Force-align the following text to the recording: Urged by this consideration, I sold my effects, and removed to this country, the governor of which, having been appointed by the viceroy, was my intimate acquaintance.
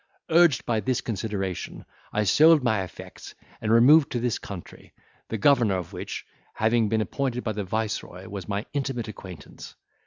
Urged 0.31 0.65
by 0.65 0.79
this 0.79 0.99
consideration, 0.99 1.85
I 2.11 2.23
sold 2.23 2.63
my 2.63 2.81
effects, 2.83 3.35
and 3.61 3.71
removed 3.71 4.11
to 4.13 4.19
this 4.19 4.39
country, 4.39 4.93
the 5.27 5.37
governor 5.37 5.77
of 5.77 5.93
which, 5.93 6.25
having 6.55 6.89
been 6.89 7.01
appointed 7.01 7.43
by 7.43 7.51
the 7.51 7.63
viceroy, 7.65 8.27
was 8.27 8.49
my 8.49 8.65
intimate 8.73 9.07
acquaintance. 9.07 9.75